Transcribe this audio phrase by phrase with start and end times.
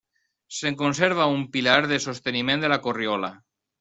[0.59, 3.31] Se'n conserva un pilar de sosteniment de la corriola.